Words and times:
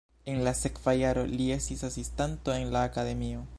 En 0.31 0.43
la 0.43 0.53
sekva 0.59 0.95
jaro 0.99 1.25
li 1.33 1.51
estis 1.57 1.85
asistanto 1.91 2.57
en 2.59 2.69
la 2.77 2.85
akademio. 2.93 3.49